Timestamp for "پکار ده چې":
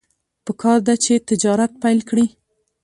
0.45-1.13